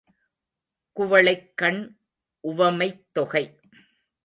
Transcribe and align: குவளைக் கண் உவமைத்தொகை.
குவளைக் 0.97 1.51
கண் 1.55 1.81
உவமைத்தொகை. 2.43 3.43